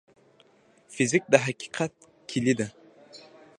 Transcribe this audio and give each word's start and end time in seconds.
فزیک 0.93 1.23
د 1.31 1.33
حقیقت 1.45 1.93
کلي 2.29 2.53
ده. 2.59 2.67